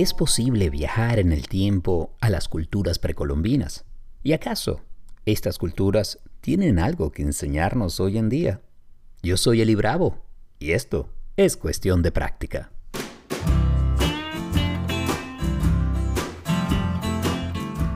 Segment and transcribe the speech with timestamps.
[0.00, 3.84] ¿Es posible viajar en el tiempo a las culturas precolombinas?
[4.22, 4.80] ¿Y acaso
[5.26, 8.60] estas culturas tienen algo que enseñarnos hoy en día?
[9.24, 10.22] Yo soy Eli Bravo
[10.60, 12.70] y esto es cuestión de práctica.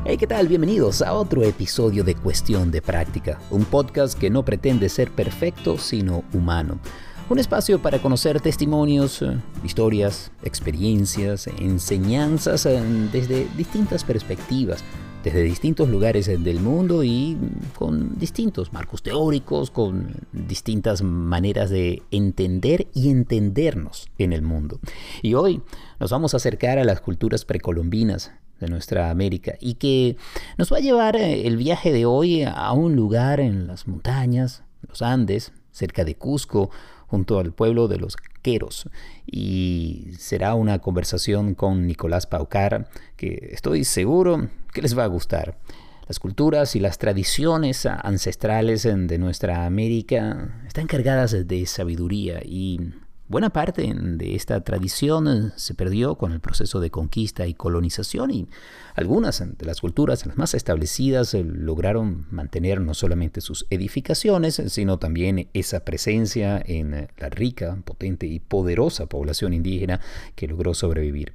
[0.04, 0.48] Hey, ¿qué tal?
[0.48, 5.78] Bienvenidos a otro episodio de Cuestión de Práctica, un podcast que no pretende ser perfecto,
[5.78, 6.80] sino humano.
[7.32, 12.78] Un espacio para conocer testimonios, eh, historias, experiencias, enseñanzas eh,
[13.10, 14.84] desde distintas perspectivas,
[15.24, 17.38] desde distintos lugares eh, del mundo y
[17.74, 24.78] con distintos marcos teóricos, con distintas maneras de entender y entendernos en el mundo.
[25.22, 25.62] Y hoy
[26.00, 28.30] nos vamos a acercar a las culturas precolombinas
[28.60, 30.18] de nuestra América y que
[30.58, 35.00] nos va a llevar el viaje de hoy a un lugar en las montañas, los
[35.00, 36.70] Andes, cerca de Cusco,
[37.12, 38.88] junto al pueblo de los Queros.
[39.26, 45.58] Y será una conversación con Nicolás Paucar que estoy seguro que les va a gustar.
[46.08, 52.80] Las culturas y las tradiciones ancestrales de nuestra América están cargadas de sabiduría y
[53.28, 58.30] Buena parte de esta tradición eh, se perdió con el proceso de conquista y colonización
[58.30, 58.48] y
[58.94, 64.98] algunas de las culturas las más establecidas eh, lograron mantener no solamente sus edificaciones, sino
[64.98, 70.00] también esa presencia en eh, la rica, potente y poderosa población indígena
[70.34, 71.32] que logró sobrevivir.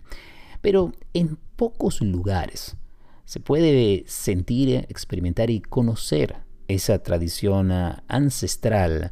[0.61, 2.75] Pero en pocos lugares
[3.23, 6.35] se puede sentir, experimentar y conocer
[6.67, 7.71] esa tradición
[8.07, 9.11] ancestral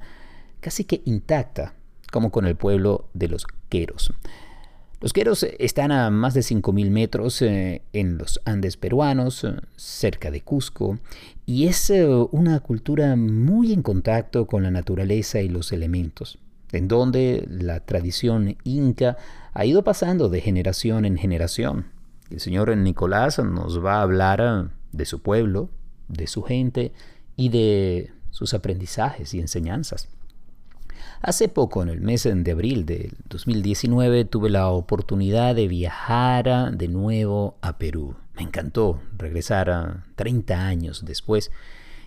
[0.59, 1.73] casi que intacta
[2.15, 4.13] como con el pueblo de los Queros.
[5.01, 10.31] Los Queros están a más de 5.000 metros eh, en los Andes peruanos, eh, cerca
[10.31, 10.97] de Cusco,
[11.45, 16.39] y es eh, una cultura muy en contacto con la naturaleza y los elementos,
[16.71, 19.17] en donde la tradición inca
[19.51, 21.87] ha ido pasando de generación en generación.
[22.29, 25.69] El señor Nicolás nos va a hablar de su pueblo,
[26.07, 26.93] de su gente
[27.35, 30.07] y de sus aprendizajes y enseñanzas.
[31.21, 36.87] Hace poco, en el mes de abril del 2019, tuve la oportunidad de viajar de
[36.87, 38.15] nuevo a Perú.
[38.35, 41.51] Me encantó regresar 30 años después.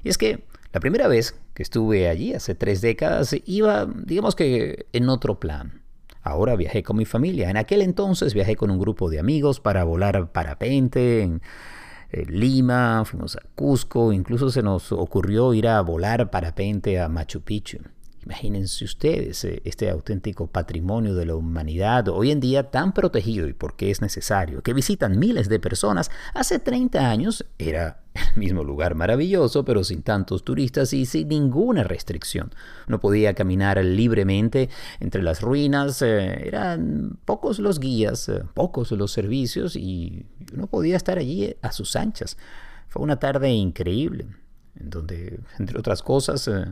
[0.04, 4.87] Y es que la primera vez que estuve allí, hace tres décadas, iba, digamos que,
[4.93, 5.82] en otro plan.
[6.22, 7.48] Ahora viajé con mi familia.
[7.48, 11.41] En aquel entonces viajé con un grupo de amigos para volar parapente en
[12.10, 17.78] Lima, fuimos a Cusco, incluso se nos ocurrió ir a volar parapente a Machu Picchu.
[18.24, 23.52] Imagínense ustedes eh, este auténtico patrimonio de la humanidad, hoy en día tan protegido y
[23.52, 26.10] porque es necesario, que visitan miles de personas.
[26.34, 31.84] Hace 30 años era el mismo lugar maravilloso, pero sin tantos turistas y sin ninguna
[31.84, 32.52] restricción.
[32.86, 34.68] No podía caminar libremente
[35.00, 40.96] entre las ruinas, eh, eran pocos los guías, eh, pocos los servicios y uno podía
[40.96, 42.36] estar allí a sus anchas.
[42.88, 44.26] Fue una tarde increíble
[44.81, 46.65] en donde, entre otras cosas, eh,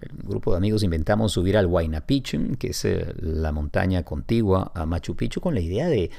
[0.00, 4.72] el grupo de amigos inventamos subir al Huayna Picchu, que es eh, la montaña contigua
[4.74, 6.10] a Machu Picchu, con la idea de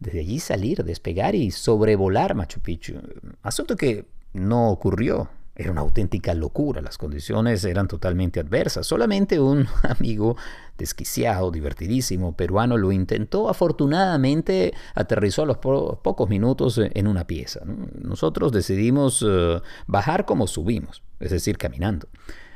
[0.00, 2.94] desde allí salir, despegar y sobrevolar Machu Picchu.
[3.42, 5.28] Asunto que no ocurrió.
[5.60, 8.86] Era una auténtica locura, las condiciones eran totalmente adversas.
[8.86, 10.38] Solamente un amigo
[10.78, 13.50] desquiciado, divertidísimo, peruano lo intentó.
[13.50, 17.60] Afortunadamente aterrizó a los pocos minutos en una pieza.
[18.00, 22.08] Nosotros decidimos eh, bajar como subimos, es decir, caminando.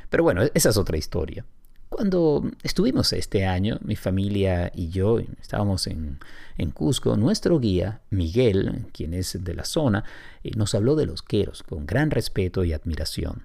[0.09, 1.45] Pero bueno, esa es otra historia.
[1.95, 6.19] Cuando estuvimos este año, mi familia y yo estábamos en,
[6.57, 10.03] en Cusco, nuestro guía, Miguel, quien es de la zona,
[10.43, 13.43] eh, nos habló de los queros con gran respeto y admiración.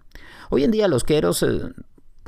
[0.49, 1.60] Hoy en día los queros eh,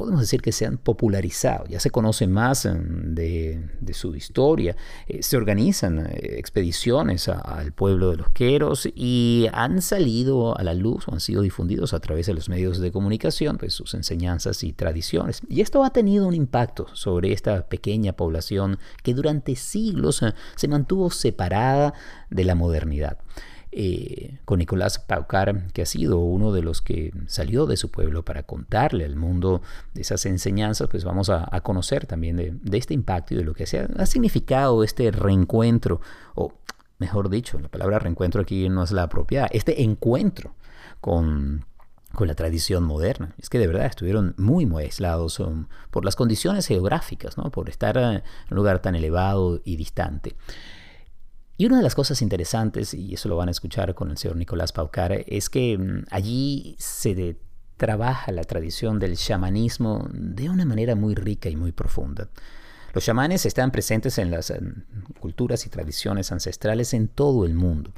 [0.03, 4.75] podemos decir que se han popularizado, ya se conoce más de, su historia,
[5.07, 10.75] eh, se organizan eh, expediciones al pueblo de los Queros y han salido a la
[10.75, 14.65] luz o han sido difundidos a través de los medios de comunicación pues, sus enseñanzas
[14.65, 15.41] y tradiciones.
[15.49, 20.67] Y esto ha tenido un impacto sobre esta pequeña población que durante siglos eh, se
[20.67, 21.95] mantuvo separada
[22.29, 23.19] de la modernidad.
[23.75, 28.23] Eh, con Nicolás Paucar, que ha sido uno de los que salió de su pueblo
[28.23, 29.63] para contarle al mundo
[29.95, 34.07] esas enseñanzas, pues vamos a, conocer también de, este impacto y de lo que ha,
[34.07, 36.03] significado este reencuentro,
[36.35, 36.53] o
[36.99, 40.55] mejor dicho, la palabra reencuentro aquí no es la apropiada, este encuentro
[41.01, 41.65] con
[42.13, 43.35] con la tradición moderna.
[43.39, 47.51] Es que de verdad estuvieron muy, muy aislados um, por las condiciones geográficas, ¿no?
[47.51, 50.37] por estar en un lugar tan elevado y distante.
[51.57, 54.37] Y una de las cosas interesantes, y eso lo van a escuchar con el señor
[54.37, 57.37] Nicolás Paucar, es que mm, allí se
[57.77, 62.29] trabaja la tradición del chamanismo de una manera muy rica y muy profunda.
[62.95, 64.53] Los chamanes están presentes en las
[65.19, 67.93] culturas y tradiciones ancestrales en todo el mundo.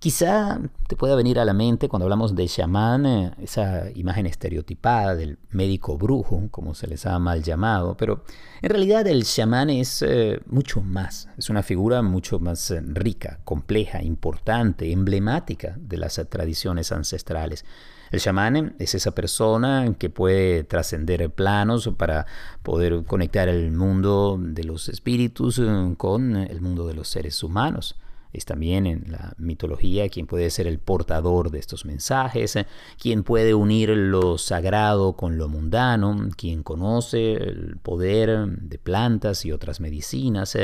[0.00, 0.58] Quizá
[0.88, 5.36] te pueda venir a la mente cuando hablamos de chamán eh, esa imagen estereotipada del
[5.50, 8.24] médico brujo, como se les ha mal llamado, pero
[8.62, 13.40] en realidad el chamán es eh, mucho más, es una figura mucho más eh, rica,
[13.44, 17.66] compleja, importante, emblemática de las tradiciones ancestrales.
[18.10, 22.24] El chamán es esa persona que puede trascender planos para
[22.62, 25.60] poder conectar el mundo de los espíritus
[25.98, 27.99] con el mundo de los seres humanos
[28.32, 32.58] es también en la mitología quien puede ser el portador de estos mensajes,
[33.00, 39.52] quien puede unir lo sagrado con lo mundano, quien conoce el poder de plantas y
[39.52, 40.56] otras medicinas,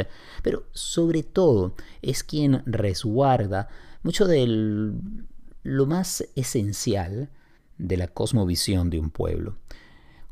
[0.42, 3.68] pero sobre todo es quien resguarda
[4.02, 4.92] mucho de
[5.62, 7.30] lo más esencial
[7.78, 9.56] de la cosmovisión de un pueblo.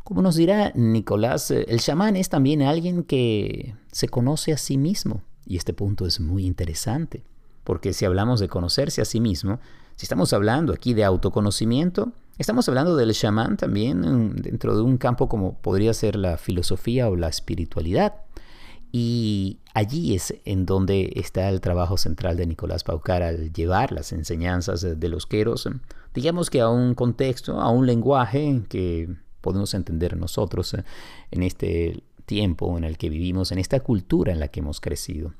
[0.04, 5.22] Como nos dirá Nicolás, el chamán es también alguien que se conoce a sí mismo
[5.46, 7.24] y este punto es muy interesante,
[7.64, 9.60] porque si hablamos de conocerse a sí mismo,
[9.96, 15.28] si estamos hablando aquí de autoconocimiento, estamos hablando del chamán también dentro de un campo
[15.28, 18.14] como podría ser la filosofía o la espiritualidad.
[18.90, 24.12] Y allí es en donde está el trabajo central de Nicolás Paucar al llevar las
[24.12, 25.68] enseñanzas de los queros,
[26.14, 29.08] digamos que a un contexto, a un lenguaje que
[29.44, 30.84] podemos entender nosotros eh,
[31.30, 35.32] en este tiempo en el que vivimos, en esta cultura en la que hemos crecido.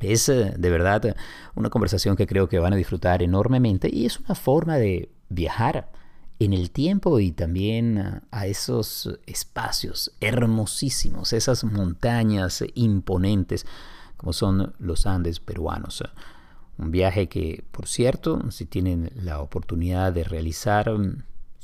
[0.00, 1.16] Es eh, de verdad
[1.54, 5.90] una conversación que creo que van a disfrutar enormemente y es una forma de viajar
[6.38, 13.66] en el tiempo y también a esos espacios hermosísimos, esas montañas imponentes
[14.16, 16.02] como son los Andes peruanos.
[16.78, 20.90] Un viaje que, por cierto, si tienen la oportunidad de realizar,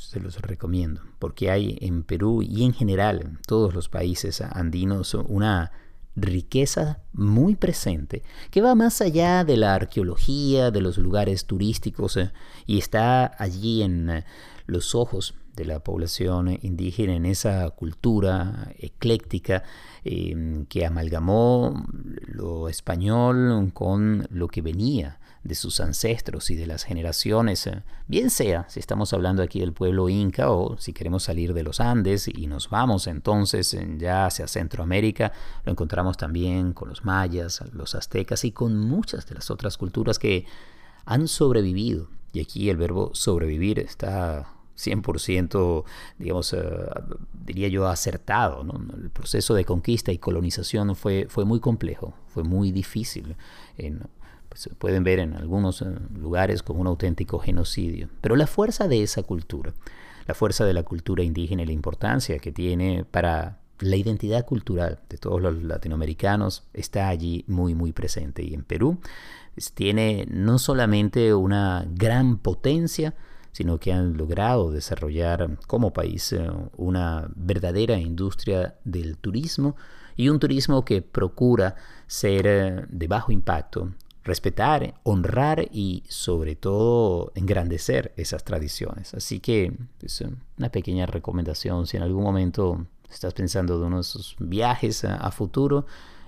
[0.00, 5.14] se los recomiendo, porque hay en Perú y en general en todos los países andinos
[5.14, 5.72] una
[6.16, 12.32] riqueza muy presente que va más allá de la arqueología, de los lugares turísticos eh,
[12.66, 14.24] y está allí en eh,
[14.66, 19.62] los ojos de la población indígena, en esa cultura ecléctica
[20.04, 21.86] eh, que amalgamó
[22.26, 28.28] lo español con lo que venía de sus ancestros y de las generaciones, eh, bien
[28.28, 32.28] sea si estamos hablando aquí del pueblo inca o si queremos salir de los Andes
[32.28, 35.32] y nos vamos entonces ya hacia Centroamérica,
[35.64, 40.18] lo encontramos también con los mayas, los aztecas y con muchas de las otras culturas
[40.18, 40.44] que
[41.06, 42.08] han sobrevivido.
[42.32, 44.46] Y aquí el verbo sobrevivir está
[44.76, 45.84] 100%,
[46.18, 46.58] digamos, eh,
[47.44, 48.64] diría yo, acertado.
[48.94, 53.36] El proceso de conquista y colonización fue, fue muy complejo, fue muy difícil.
[53.76, 54.02] En,
[54.50, 58.08] pues, se pueden ver en algunos eh, lugares como un auténtico genocidio.
[58.20, 59.72] Pero la fuerza de esa cultura,
[60.26, 64.98] la fuerza de la cultura indígena y la importancia que tiene para la identidad cultural
[65.08, 68.42] de todos los latinoamericanos está allí muy, muy presente.
[68.42, 68.98] Y en Perú
[69.54, 73.14] pues, tiene no solamente una gran potencia,
[73.52, 79.76] sino que han logrado desarrollar como país eh, una verdadera industria del turismo
[80.16, 81.76] y un turismo que procura
[82.06, 83.92] ser eh, de bajo impacto,
[84.24, 89.14] respetar, honrar y sobre todo engrandecer esas tradiciones.
[89.14, 90.24] Así que es pues,
[90.58, 95.30] una pequeña recomendación, si en algún momento estás pensando de uno de esos viajes a,
[95.30, 95.86] futuro,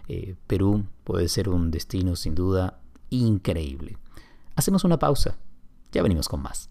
[0.09, 2.81] eh, Perú puede ser un destino sin duda
[3.11, 3.99] increíble.
[4.57, 5.37] Hacemos una pausa,
[5.93, 6.71] ya venimos con más.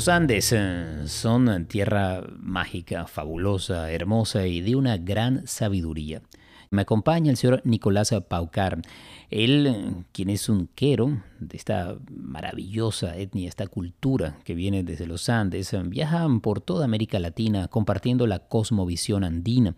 [0.00, 6.22] Los Andes eh, son tierra mágica, fabulosa, hermosa y de una gran sabiduría.
[6.72, 8.80] Me acompaña el señor Nicolás Paucar,
[9.28, 15.28] él, quien es un quero de esta maravillosa etnia, esta cultura que viene desde los
[15.28, 19.74] Andes, viajan por toda América Latina compartiendo la cosmovisión andina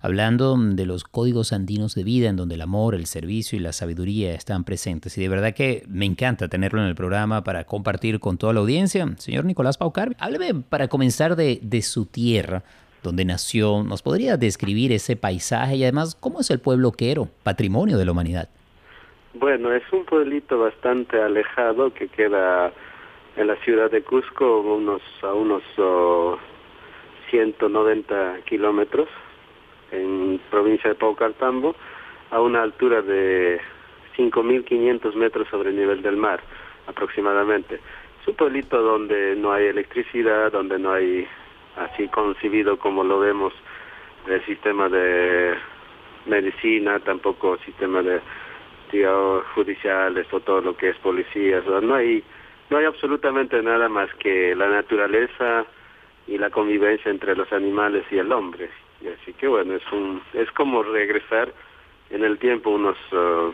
[0.00, 3.72] hablando de los códigos andinos de vida en donde el amor, el servicio y la
[3.72, 5.18] sabiduría están presentes.
[5.18, 8.60] Y de verdad que me encanta tenerlo en el programa para compartir con toda la
[8.60, 9.12] audiencia.
[9.18, 12.62] Señor Nicolás Paucar, hábleme para comenzar de, de su tierra
[13.06, 17.96] donde nació, ¿nos podría describir ese paisaje y además cómo es el pueblo quero, patrimonio
[17.98, 18.48] de la humanidad?
[19.34, 22.72] Bueno, es un pueblito bastante alejado que queda
[23.36, 25.62] en la ciudad de Cusco, unos a unos
[27.30, 29.08] 190 kilómetros
[29.92, 31.76] en provincia de Paucartambo,
[32.30, 33.60] a una altura de
[34.16, 36.40] 5.500 metros sobre el nivel del mar,
[36.88, 37.76] aproximadamente.
[38.22, 41.26] Es un pueblito donde no hay electricidad, donde no hay
[41.76, 43.52] así concebido como lo vemos
[44.26, 45.54] el sistema de
[46.26, 48.20] medicina, tampoco sistema de
[49.54, 51.62] judiciales o todo lo que es policía.
[51.82, 52.22] no hay
[52.70, 55.64] no hay absolutamente nada más que la naturaleza
[56.26, 58.70] y la convivencia entre los animales y el hombre.
[59.00, 61.52] Y así que bueno, es un es como regresar
[62.10, 63.52] en el tiempo unos uh,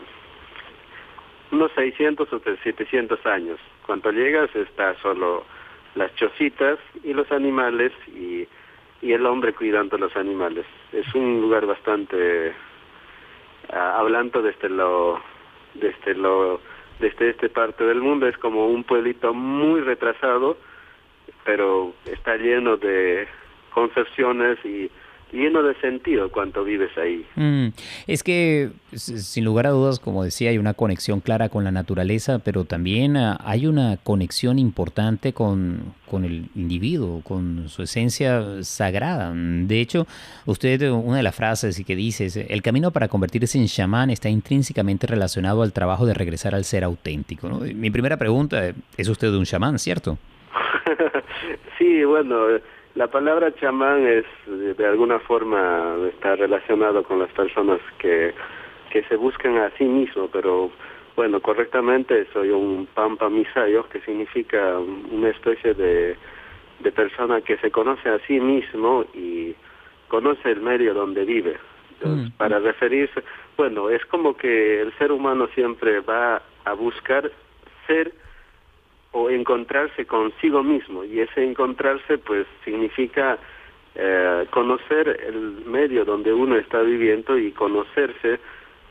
[1.51, 3.59] unos 600 o 700 años.
[3.85, 5.45] Cuando llegas está solo
[5.95, 8.47] las chocitas y los animales y,
[9.01, 10.65] y el hombre cuidando los animales.
[10.91, 12.53] Es un lugar bastante,
[13.69, 15.21] uh, hablando desde lo,
[15.73, 16.59] desde lo,
[16.99, 20.57] desde este parte del mundo, es como un pueblito muy retrasado,
[21.43, 23.27] pero está lleno de
[23.73, 24.89] concepciones y
[25.33, 27.25] lleno de sentido cuando vives ahí.
[27.35, 27.67] Mm,
[28.07, 32.39] es que, sin lugar a dudas, como decía, hay una conexión clara con la naturaleza,
[32.39, 39.33] pero también ah, hay una conexión importante con, con el individuo, con su esencia sagrada.
[39.33, 40.05] De hecho,
[40.45, 44.29] usted, una de las frases que dice es, el camino para convertirse en chamán está
[44.29, 47.49] intrínsecamente relacionado al trabajo de regresar al ser auténtico.
[47.49, 50.17] Mi primera pregunta, ¿es usted un chamán, cierto?
[51.77, 52.59] sí, bueno
[52.95, 58.33] la palabra chamán es de alguna forma está relacionado con las personas que,
[58.91, 60.71] que se buscan a sí mismo, pero
[61.15, 66.15] bueno, correctamente soy un pampa misayo, que significa una especie de,
[66.79, 69.55] de persona que se conoce a sí mismo y
[70.07, 71.57] conoce el medio donde vive.
[72.03, 72.29] Mm.
[72.37, 73.23] Para referirse,
[73.57, 77.31] bueno, es como que el ser humano siempre va a buscar
[77.87, 78.13] ser
[79.13, 81.03] o encontrarse consigo mismo.
[81.05, 83.37] Y ese encontrarse pues significa
[83.95, 88.39] eh, conocer el medio donde uno está viviendo y conocerse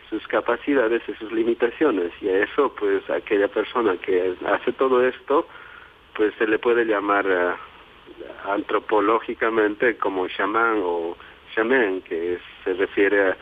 [0.09, 2.13] sus capacidades y sus limitaciones.
[2.21, 5.47] Y a eso pues aquella persona que hace todo esto
[6.15, 7.53] pues se le puede llamar eh,
[8.45, 11.17] antropológicamente como chamán o
[11.55, 13.37] chamán que se refiere a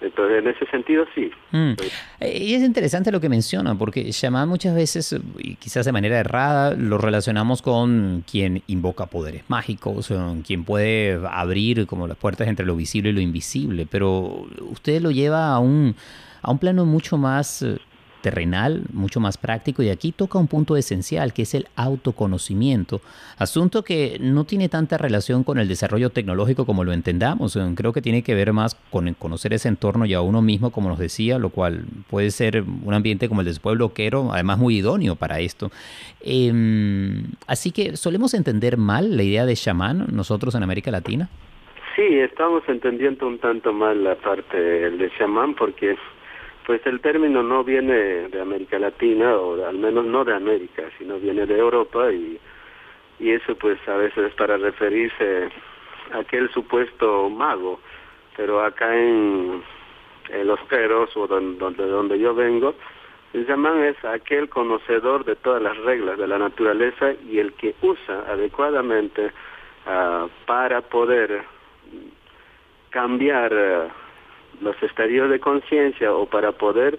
[0.00, 1.30] entonces, en ese sentido, sí.
[1.52, 1.72] Mm.
[2.20, 6.18] Eh, y es interesante lo que menciona, porque chamán muchas veces, y quizás de manera
[6.18, 10.12] errada, lo relacionamos con quien invoca poderes mágicos,
[10.46, 15.10] quien puede abrir como las puertas entre lo visible y lo invisible, pero usted lo
[15.10, 15.94] lleva a un,
[16.42, 17.76] a un plano mucho más eh,
[18.20, 23.00] terrenal, mucho más práctico, y aquí toca un punto esencial, que es el autoconocimiento,
[23.38, 27.92] asunto que no tiene tanta relación con el desarrollo tecnológico como lo entendamos, eh, creo
[27.92, 30.98] que tiene que ver más con conocer ese entorno y a uno mismo, como nos
[30.98, 35.16] decía, lo cual puede ser un ambiente como el de pueblo quero, además muy idóneo
[35.16, 35.70] para esto.
[36.20, 41.28] Em, así que solemos entender mal la idea de chamán nosotros en América Latina.
[41.96, 45.96] Sí, estamos entendiendo un tanto mal la parte del chamán porque
[46.70, 51.18] pues el término no viene de América Latina, o al menos no de América, sino
[51.18, 52.38] viene de Europa y,
[53.18, 55.48] y eso pues a veces es para referirse
[56.12, 57.80] a aquel supuesto mago,
[58.36, 59.64] pero acá en,
[60.44, 62.76] Los Peros, o donde, donde yo vengo,
[63.32, 67.74] el chamán es aquel conocedor de todas las reglas de la naturaleza y el que
[67.82, 69.32] usa adecuadamente
[69.86, 71.42] ah, para poder
[72.90, 73.88] cambiar eh,
[74.60, 76.98] los estadios de conciencia o para poder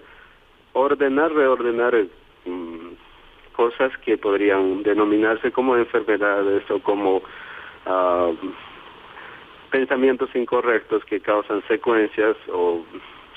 [0.72, 1.94] ordenar, reordenar
[2.44, 2.88] mm,
[3.52, 7.22] cosas que podrían denominarse como enfermedades o como
[7.86, 8.30] ah,
[9.70, 12.84] pensamientos incorrectos que causan secuencias o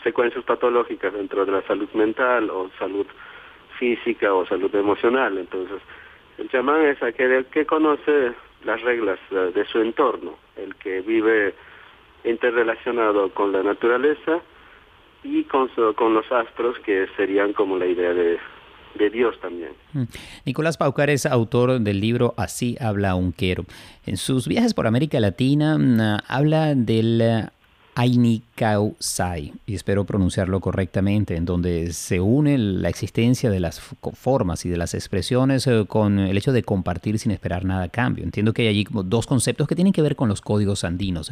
[0.03, 3.07] secuencias patológicas dentro de la salud mental o salud
[3.79, 5.37] física o salud emocional.
[5.37, 5.81] Entonces,
[6.37, 11.53] el chamán es aquel que conoce las reglas eh, de su entorno, el que vive
[12.25, 14.41] interrelacionado con la naturaleza
[15.23, 18.37] y con, con los astros, que serían como la idea de,
[18.97, 19.71] de Dios también.
[19.93, 20.03] Mm.
[20.45, 23.65] Nicolás Paucar es autor del libro Así habla un quero.
[24.05, 27.49] En sus viajes por América Latina mm, habla del
[27.95, 34.69] Ainikausai, y espero pronunciarlo correctamente, en donde se une la existencia de las formas y
[34.69, 38.25] de las expresiones eh, con el hecho de compartir sin esperar nada a cambio.
[38.25, 41.31] Entiendo que hay allí dos conceptos que tienen que ver con los códigos andinos.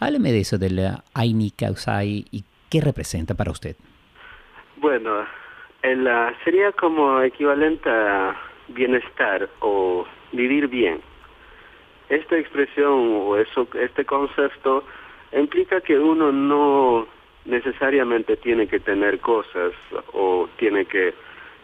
[0.00, 3.76] Hábleme de eso, de la Aini Kausai y qué representa para usted.
[4.76, 5.26] Bueno,
[5.82, 6.08] el,
[6.44, 8.36] sería como equivalente a
[8.68, 11.00] bienestar o vivir bien.
[12.08, 14.84] Esta expresión o eso, este concepto
[15.32, 17.06] implica que uno no
[17.44, 19.72] necesariamente tiene que tener cosas
[20.12, 21.14] o tiene que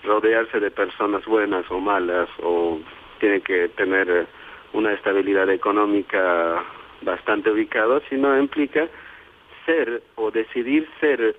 [0.03, 2.79] rodearse de personas buenas o malas o
[3.21, 4.27] tiene que tener
[4.73, 6.63] una estabilidad económica
[7.05, 8.89] bastante ubicado, sino implica
[9.67, 11.37] ser o decidir ser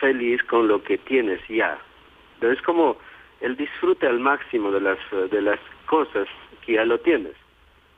[0.00, 1.78] feliz con lo que tienes ya.
[2.34, 2.96] Entonces es como
[3.40, 4.98] el disfrute al máximo de las,
[5.30, 6.28] de las cosas
[6.64, 7.34] que ya lo tienes,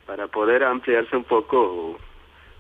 [0.07, 1.99] para poder ampliarse un poco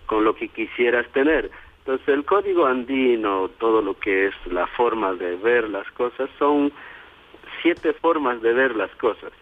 [0.07, 1.51] con lo que quisieras tener.
[1.81, 6.73] Entonces el código andino, todo lo que es la forma de ver las cosas, son
[7.63, 9.33] siete formas de ver las cosas.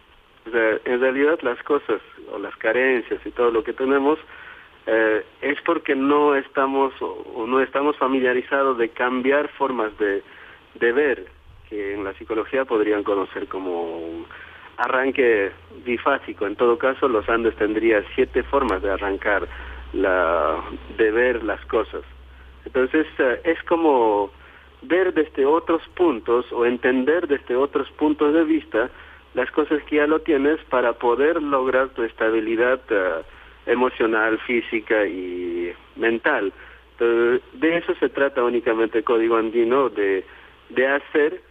[0.45, 2.01] O sea, en realidad las cosas
[2.31, 4.17] o las carencias y todo lo que tenemos
[4.89, 10.23] eh, es porque no estamos o no estamos familiarizados de cambiar formas de,
[10.79, 11.25] ver,
[11.69, 14.25] que en la psicología podrían conocer como un
[14.77, 15.51] arranque
[15.83, 16.47] bifásico.
[16.47, 19.45] En todo caso, los Andes tendría siete formas de arrancar,
[19.91, 20.63] la,
[20.97, 22.03] de ver las cosas.
[22.63, 24.31] Entonces, eh, es como
[24.83, 28.89] ver desde otros puntos o entender desde otros puntos de vista
[29.33, 33.36] las cosas que ya lo tienes para poder lograr tu estabilidad uh,
[33.67, 36.51] emocional, física y mental.
[36.93, 40.25] Entonces, de eso se trata únicamente el código andino, de,
[40.69, 41.41] de hacer,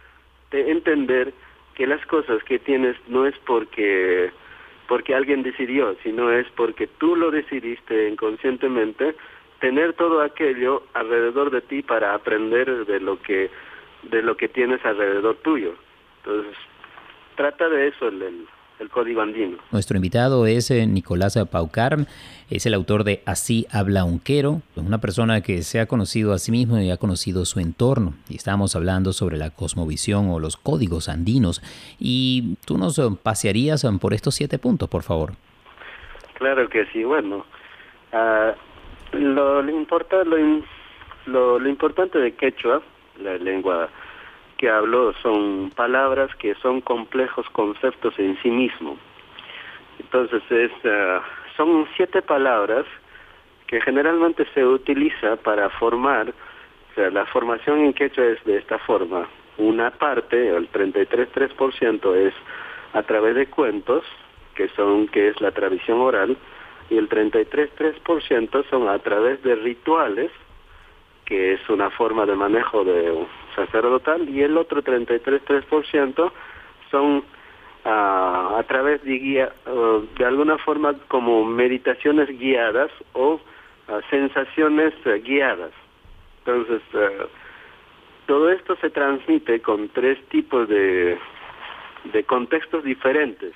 [0.51, 1.33] de entender
[1.75, 4.31] que las cosas que tienes no es porque
[4.87, 9.15] porque alguien decidió, sino es porque tú lo decidiste inconscientemente
[9.59, 13.49] tener todo aquello alrededor de ti para aprender de lo que
[14.03, 15.73] de lo que tienes alrededor tuyo.
[16.23, 16.55] Entonces,
[17.35, 18.47] trata de eso el, el,
[18.89, 19.57] código andino.
[19.71, 22.07] Nuestro invitado es eh, Nicolás Paucar,
[22.49, 26.51] es el autor de Así habla Unquero, una persona que se ha conocido a sí
[26.51, 28.13] mismo y ha conocido su entorno.
[28.29, 31.61] Y estamos hablando sobre la cosmovisión o los códigos andinos.
[31.99, 35.33] Y tú nos pasearías por estos siete puntos, por favor.
[36.35, 37.03] Claro que sí.
[37.03, 37.45] Bueno,
[38.13, 40.37] uh, lo, lo, importa, lo,
[41.25, 42.81] lo, lo, importante de quechua,
[43.19, 43.89] la lengua
[44.57, 48.97] que hablo, son palabras que son complejos conceptos en sí mismo.
[49.99, 51.21] Entonces, es, uh,
[51.55, 52.85] son siete palabras
[53.67, 58.79] que generalmente se utiliza para formar, o sea, la formación en quechua es de esta
[58.79, 59.27] forma.
[59.57, 62.33] Una parte, el 33.3% es
[62.93, 64.03] a través de cuentos,
[64.55, 66.37] que son que es la tradición oral,
[66.89, 70.31] y el 33.3% son a través de rituales,
[71.27, 76.31] que es una forma de manejo de sacerdotal, y el otro 33.3%
[76.89, 83.39] son uh, a través de guía, uh, de alguna forma como meditaciones guiadas o uh,
[84.09, 85.73] sensaciones guiadas.
[86.39, 86.81] Entonces,
[88.25, 91.17] todo esto se transmite con tres tipos de,
[92.05, 93.53] de contextos diferentes.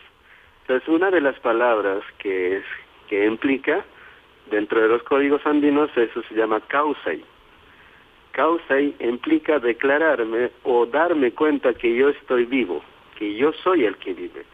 [0.64, 2.66] Entonces, una de las palabras que es
[3.08, 3.86] que implica,
[4.50, 7.24] dentro de los códigos andinos, eso se llama causai.
[8.32, 12.82] Causai implica declararme o darme cuenta que yo estoy vivo,
[13.18, 14.46] que yo soy el que vive.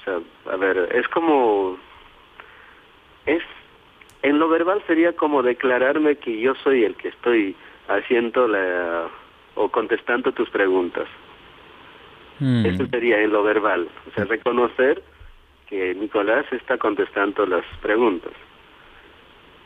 [0.00, 1.78] O sea, a ver, es como,
[3.26, 3.42] es,
[4.22, 7.54] en lo verbal sería como declararme que yo soy el que estoy
[7.88, 9.08] haciendo la,
[9.54, 11.08] o contestando tus preguntas.
[12.40, 12.66] Mm.
[12.66, 15.02] Eso sería en lo verbal, o sea, reconocer
[15.68, 18.32] que Nicolás está contestando las preguntas.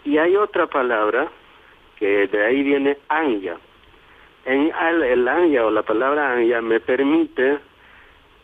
[0.04, 1.28] Y hay otra palabra
[1.98, 3.56] que de ahí viene anya.
[4.44, 7.58] En el, el anya o la palabra anya me permite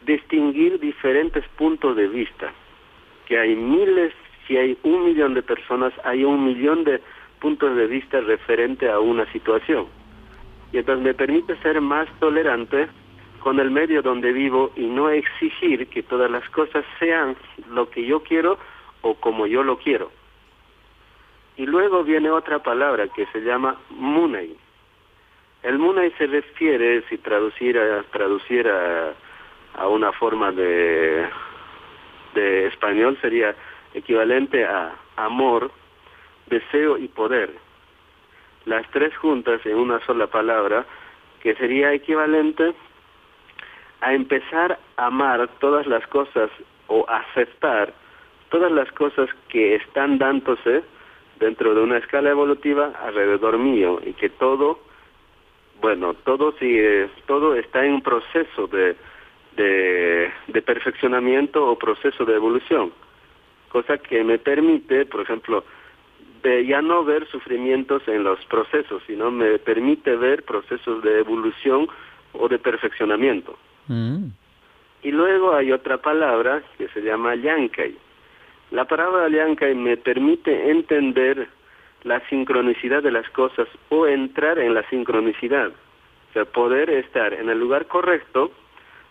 [0.04, 2.52] distinguir diferentes puntos de vista,
[3.26, 4.12] que hay miles,
[4.46, 7.00] si hay un millón de personas, hay un millón de
[7.40, 9.86] puntos de vista referente a una situación.
[10.72, 12.88] Y entonces me permite ser más tolerante
[13.40, 17.36] con el medio donde vivo y no exigir que todas las cosas sean
[17.70, 18.58] lo que yo quiero
[19.02, 20.10] o como yo lo quiero.
[21.56, 24.56] Y luego viene otra palabra que se llama munay.
[25.62, 29.12] El munay se refiere, si traduciera, traduciera
[29.74, 31.28] a una forma de,
[32.34, 33.54] de español, sería
[33.94, 35.70] equivalente a amor,
[36.46, 37.50] deseo y poder.
[38.64, 40.86] Las tres juntas en una sola palabra,
[41.40, 42.74] que sería equivalente
[44.00, 46.50] a empezar a amar todas las cosas
[46.88, 47.92] o aceptar
[48.50, 50.82] todas las cosas que están dándose
[51.42, 54.78] dentro de una escala evolutiva alrededor mío y que todo,
[55.80, 58.96] bueno, todo sigue, todo está en un proceso de,
[59.56, 62.92] de, de perfeccionamiento o proceso de evolución,
[63.70, 65.64] cosa que me permite, por ejemplo,
[66.44, 71.88] de ya no ver sufrimientos en los procesos, sino me permite ver procesos de evolución
[72.34, 73.58] o de perfeccionamiento.
[73.88, 74.28] Mm.
[75.02, 77.96] Y luego hay otra palabra que se llama yankai.
[78.72, 81.46] La palabra yankai me permite entender
[82.04, 85.68] la sincronicidad de las cosas o entrar en la sincronicidad.
[85.68, 88.50] O sea, poder estar en el lugar correcto,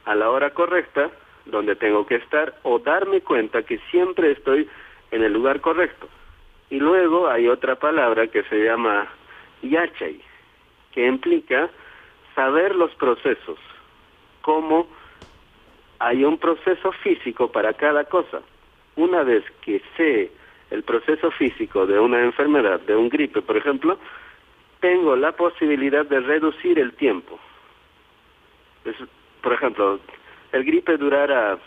[0.05, 1.11] a la hora correcta,
[1.45, 4.67] donde tengo que estar, o darme cuenta que siempre estoy
[5.11, 6.09] en el lugar correcto.
[6.71, 9.09] Y luego hay otra palabra que se llama
[9.61, 10.19] yachai,
[10.91, 11.69] que implica
[12.33, 13.59] saber los procesos,
[14.41, 14.87] cómo
[15.99, 18.41] hay un proceso físico para cada cosa.
[19.01, 20.29] Una vez que sé
[20.69, 23.97] el proceso físico de una enfermedad, de un gripe, por ejemplo,
[24.79, 27.39] tengo la posibilidad de reducir el tiempo.
[29.41, 29.99] por ejemplo,
[30.51, 31.57] el gripe durará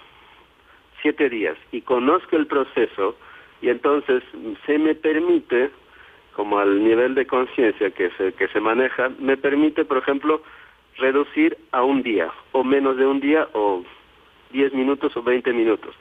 [1.02, 3.16] siete días y conozco el proceso
[3.60, 4.22] y entonces
[4.64, 5.70] se me permite,
[6.36, 10.40] como al nivel de conciencia que se, que se maneja, me permite, por ejemplo,
[10.98, 13.82] reducir a un día o menos de un día o
[14.52, 15.96] diez minutos o veinte minutos.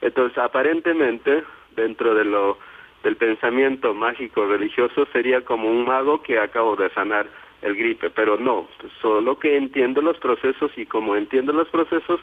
[0.00, 2.58] Entonces, aparentemente, dentro de lo
[3.02, 7.26] del pensamiento mágico religioso sería como un mago que acabo de sanar
[7.62, 8.68] el gripe, pero no,
[9.00, 12.20] solo que entiendo los procesos y como entiendo los procesos,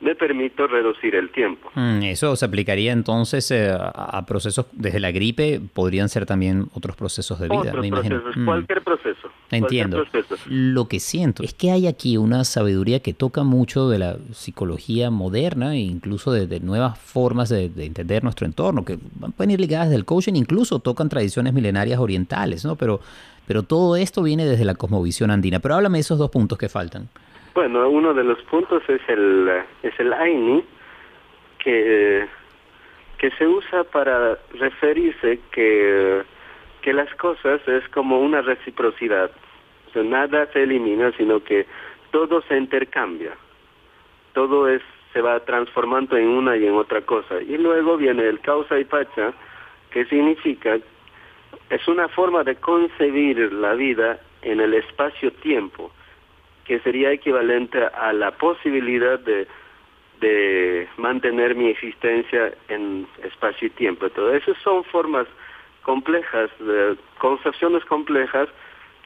[0.00, 1.70] me permito reducir el tiempo.
[1.74, 6.96] Mm, eso se aplicaría entonces eh, a procesos desde la gripe, podrían ser también otros
[6.96, 7.58] procesos de vida.
[7.58, 8.44] Otros procesos, mm.
[8.44, 9.28] cualquier proceso.
[9.50, 10.04] Entiendo.
[10.46, 15.10] Lo que siento es que hay aquí una sabiduría que toca mucho de la psicología
[15.10, 18.98] moderna e incluso de, nuevas formas de, entender nuestro entorno, que
[19.36, 22.76] pueden ir ligadas del coaching, incluso tocan tradiciones milenarias orientales, ¿no?
[22.76, 23.00] Pero,
[23.46, 25.60] pero todo esto viene desde la cosmovisión andina.
[25.60, 27.08] Pero háblame de esos dos puntos que faltan.
[27.58, 29.50] Bueno, uno de los puntos es el,
[29.82, 30.62] es el AINI,
[31.58, 32.24] que,
[33.18, 36.22] que se usa para referirse que,
[36.82, 39.32] que las cosas es como una reciprocidad.
[39.92, 41.66] O nada se elimina, sino que
[42.12, 43.32] todo se intercambia.
[44.34, 47.42] Todo es se va transformando en una y en otra cosa.
[47.42, 49.32] Y luego viene el causa y pacha,
[49.90, 50.78] que significa,
[51.70, 55.90] es una forma de concebir la vida en el espacio-tiempo
[56.68, 59.48] que sería equivalente a la posibilidad de,
[60.20, 64.06] de mantener mi existencia en espacio y tiempo.
[64.06, 65.26] Entonces, esas son formas
[65.82, 66.50] complejas,
[67.18, 68.48] concepciones complejas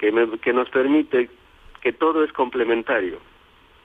[0.01, 1.31] que, que nos permite
[1.81, 3.18] que todo es complementario.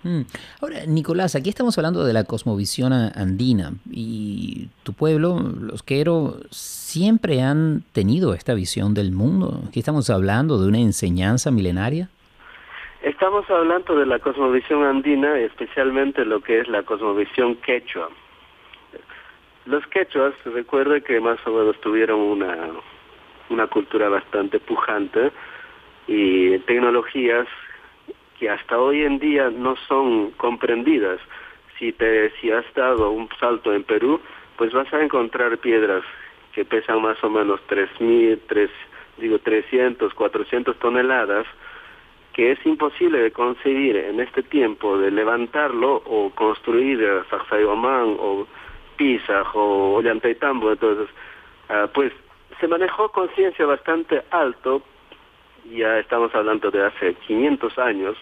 [0.01, 0.21] Mm.
[0.61, 7.41] Ahora, Nicolás, aquí estamos hablando de la cosmovisión andina y tu pueblo, los Quero, siempre
[7.41, 9.61] han tenido esta visión del mundo.
[9.67, 12.09] Aquí estamos hablando de una enseñanza milenaria.
[13.01, 18.09] Estamos hablando de la cosmovisión andina, especialmente lo que es la cosmovisión quechua.
[19.65, 22.55] Los quechuas, recuerde que más o menos tuvieron una,
[23.49, 25.31] una cultura bastante pujante
[26.07, 27.47] y tecnologías
[28.39, 31.19] que hasta hoy en día no son comprendidas.
[31.77, 34.19] Si te si has dado un salto en Perú,
[34.57, 36.03] pues vas a encontrar piedras
[36.53, 38.71] que pesan más o menos 3000, tres
[39.17, 41.45] digo 300, 400 toneladas
[42.37, 46.99] que es imposible de conseguir en este tiempo de levantarlo o construir
[47.31, 48.45] Sacsayhuamán o
[48.95, 51.09] Pisa o Ollantaytambo, entonces,
[51.71, 52.13] uh, pues
[52.59, 54.83] se manejó conciencia bastante alto,
[55.71, 58.15] ya estamos hablando de hace 500 años,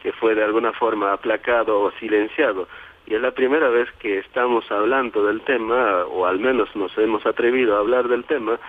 [0.00, 2.68] que fue de alguna forma aplacado o silenciado.
[3.08, 7.26] Y es la primera vez que estamos hablando del tema, o al menos nos hemos
[7.26, 8.60] atrevido a hablar del tema,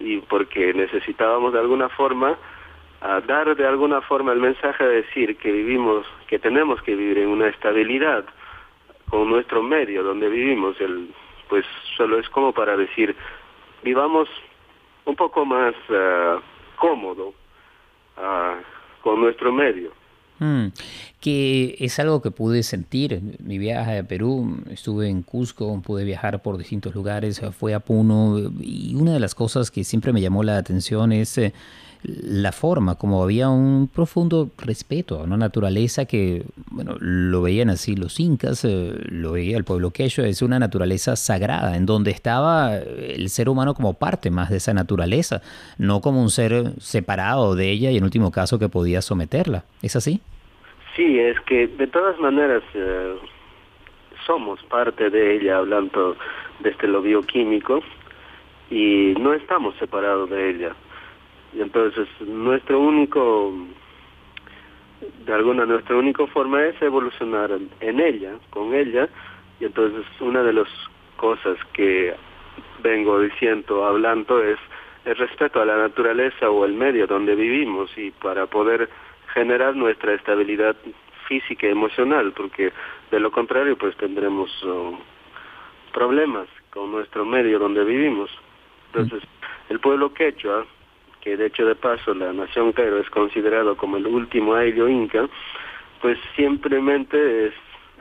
[0.00, 2.38] y porque necesitábamos de alguna forma
[3.00, 7.18] a dar de alguna forma el mensaje de decir que vivimos, que tenemos que vivir
[7.18, 8.24] en una estabilidad
[9.08, 11.10] con nuestro medio donde vivimos, el,
[11.48, 11.64] pues
[11.96, 13.14] solo es como para decir,
[13.82, 14.28] vivamos
[15.04, 16.40] un poco más uh,
[16.76, 17.28] cómodo
[18.16, 19.92] uh, con nuestro medio.
[20.40, 20.68] Mm,
[21.20, 23.20] que es algo que pude sentir.
[23.40, 28.38] Mi viaje a Perú, estuve en Cusco, pude viajar por distintos lugares, fue a Puno
[28.60, 31.38] y una de las cosas que siempre me llamó la atención es...
[31.38, 31.52] Eh,
[32.02, 37.96] la forma, como había un profundo respeto a una naturaleza que, bueno, lo veían así
[37.96, 42.76] los incas, eh, lo veía el pueblo quechua, es una naturaleza sagrada, en donde estaba
[42.76, 45.42] el ser humano como parte más de esa naturaleza,
[45.78, 49.64] no como un ser separado de ella y en último caso que podía someterla.
[49.82, 50.20] ¿Es así?
[50.96, 53.14] Sí, es que de todas maneras eh,
[54.26, 56.16] somos parte de ella hablando
[56.60, 57.82] desde lo bioquímico
[58.70, 60.74] y no estamos separados de ella
[61.52, 63.52] y entonces nuestro único,
[65.24, 69.08] de alguna nuestra única forma es evolucionar en ella, con ella,
[69.60, 70.68] y entonces una de las
[71.16, 72.14] cosas que
[72.82, 74.58] vengo diciendo, hablando, es
[75.04, 78.88] el respeto a la naturaleza o el medio donde vivimos y para poder
[79.32, 80.76] generar nuestra estabilidad
[81.26, 82.72] física y emocional, porque
[83.10, 84.96] de lo contrario pues tendremos uh,
[85.92, 88.30] problemas con nuestro medio donde vivimos.
[88.92, 89.22] Entonces,
[89.68, 90.64] el pueblo quechua
[91.28, 95.28] que de hecho de paso la nación Cairo es considerado como el último ayllo inca,
[96.00, 97.54] pues simplemente es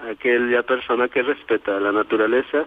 [0.10, 2.66] aquella persona que respeta la naturaleza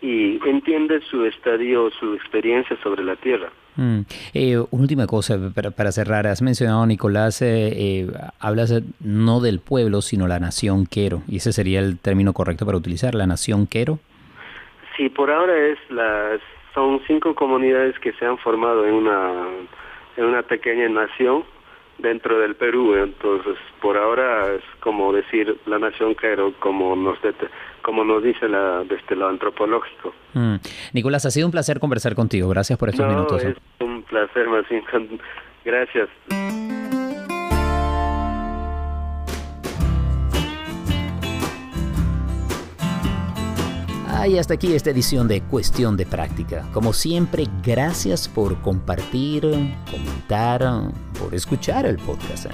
[0.00, 3.50] y entiende su estadio, su experiencia sobre la tierra.
[3.76, 4.00] Mm.
[4.34, 8.06] Eh, última cosa para, para, cerrar, has mencionado Nicolás, eh, eh,
[8.40, 12.78] hablas no del pueblo, sino la nación Quero, y ese sería el término correcto para
[12.78, 14.00] utilizar, la nación Quero.
[14.96, 16.38] Sí, por ahora es la
[16.74, 19.46] son cinco comunidades que se han formado en una,
[20.16, 21.44] en una pequeña nación
[21.98, 22.94] dentro del Perú.
[22.94, 27.18] Entonces, por ahora es como decir la nación Cairo, como nos,
[27.82, 30.14] como nos dice la, desde lo antropológico.
[30.34, 30.56] Mm.
[30.92, 32.48] Nicolás, ha sido un placer conversar contigo.
[32.48, 33.44] Gracias por estos minutos.
[33.44, 33.54] ¿eh?
[33.56, 34.64] Es un placer, más
[35.64, 36.08] Gracias.
[44.26, 46.66] Y hasta aquí esta edición de Cuestión de Práctica.
[46.72, 49.42] Como siempre, gracias por compartir,
[49.90, 52.46] comentar, por escuchar el podcast.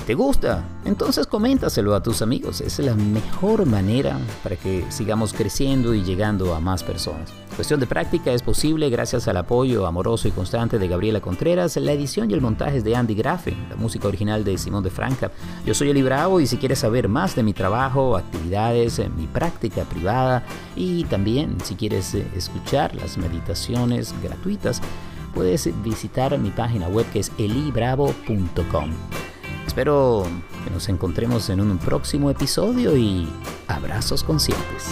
[0.00, 2.60] Si te gusta, entonces coméntaselo a tus amigos.
[2.60, 7.30] Es la mejor manera para que sigamos creciendo y llegando a más personas.
[7.54, 11.76] Cuestión de práctica es posible gracias al apoyo amoroso y constante de Gabriela Contreras.
[11.76, 14.90] La edición y el montaje es de Andy Grafe, la música original de Simón de
[14.90, 15.30] Franca.
[15.66, 19.84] Yo soy Eli Bravo y si quieres saber más de mi trabajo, actividades, mi práctica
[19.84, 20.42] privada
[20.76, 24.80] y también si quieres eh, escuchar las meditaciones gratuitas,
[25.34, 28.90] puedes visitar mi página web que es elibravo.com.
[29.66, 30.24] Espero
[30.64, 33.28] que nos encontremos en un próximo episodio y
[33.68, 34.88] abrazos conscientes.